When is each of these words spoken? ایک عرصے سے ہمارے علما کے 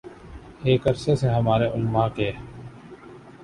ایک 0.63 0.87
عرصے 0.87 1.15
سے 1.15 1.29
ہمارے 1.29 1.67
علما 1.67 2.07
کے 2.07 2.31